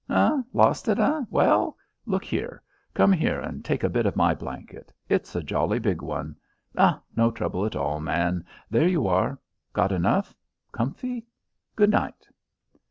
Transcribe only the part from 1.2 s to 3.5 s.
Well, look here; come here